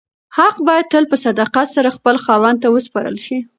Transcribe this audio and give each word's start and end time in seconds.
حق 0.37 0.55
باید 0.67 0.85
تل 0.91 1.03
په 1.11 1.17
صداقت 1.25 1.67
سره 1.75 1.95
خپل 1.97 2.15
خاوند 2.25 2.57
ته 2.63 2.67
وسپارل 2.71 3.17
شي. 3.25 3.37